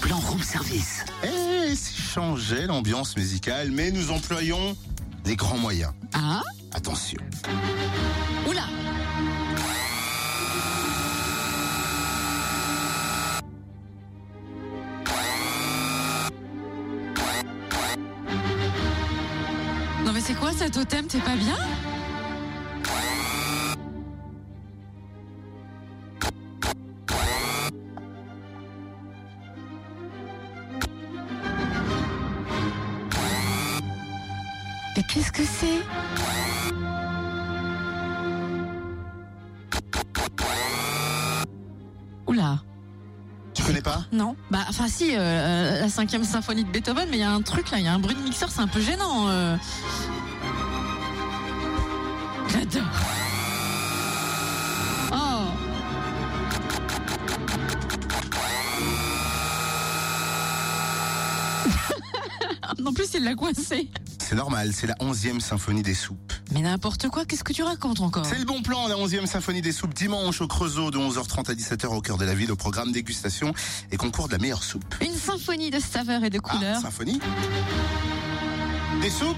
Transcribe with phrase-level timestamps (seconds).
[0.00, 1.04] plan room service.
[1.22, 4.76] Eh, c'est changer l'ambiance musicale, mais nous employons
[5.24, 5.92] des grands moyens.
[6.12, 7.20] Ah Attention.
[8.48, 8.64] Oula
[20.04, 21.56] Non mais c'est quoi ça totem T'es pas bien?
[34.96, 35.80] Mais qu'est-ce que c'est?
[42.26, 42.58] Oula
[43.54, 44.04] Tu connais pas?
[44.12, 47.30] Non, bah enfin si, euh, euh, la cinquième symphonie de Beethoven, mais il y a
[47.30, 49.28] un truc là, il y a un bruit de mixeur, c'est un peu gênant.
[49.28, 49.56] euh.
[52.48, 52.82] J'adore.
[55.12, 55.44] Oh.
[62.86, 63.90] en plus, il l'a coincé.
[64.26, 66.32] C'est normal, c'est la 11e symphonie des soupes.
[66.52, 69.60] Mais n'importe quoi, qu'est-ce que tu racontes encore C'est le bon plan, la 11e symphonie
[69.60, 72.56] des soupes, dimanche au Creusot de 11h30 à 17h au cœur de la ville au
[72.56, 73.52] programme dégustation
[73.92, 74.94] et concours de la meilleure soupe.
[75.02, 76.80] Une symphonie de saveurs et de Ah, couleurs.
[76.80, 77.20] symphonie
[79.02, 79.36] Des soupes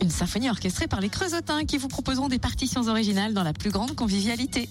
[0.00, 3.70] Une symphonie orchestrée par les Creusotins qui vous proposeront des partitions originales dans la plus
[3.70, 4.68] grande convivialité.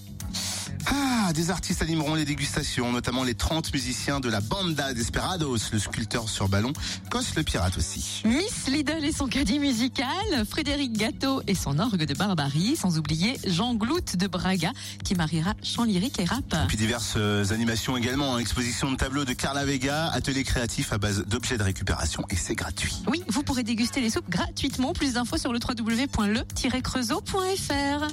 [0.90, 5.78] Ah, des artistes animeront les dégustations, notamment les 30 musiciens de la Banda Desperados, le
[5.78, 6.72] sculpteur sur ballon,
[7.10, 8.22] Cos le pirate aussi.
[8.24, 10.06] Miss Lidl et son caddie musical,
[10.48, 14.72] Frédéric Gâteau et son orgue de barbarie, sans oublier Jean Glout de Braga
[15.04, 16.54] qui mariera chant lyrique et rap.
[16.68, 20.98] Puis diverses euh, animations également, hein, exposition de tableaux de Carla Vega, atelier créatif à
[20.98, 23.02] base d'objets de récupération et c'est gratuit.
[23.06, 24.94] Oui, vous pourrez déguster les soupes gratuitement.
[24.94, 28.04] Plus d'infos sur le www.le-creusot.fr.